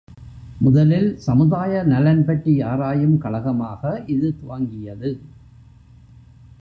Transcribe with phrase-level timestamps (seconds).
[0.57, 4.03] முதலில் சமுதாய நலன்பற்றி ஆராயும் கழகமாக
[4.07, 5.11] இது துவங்கியது.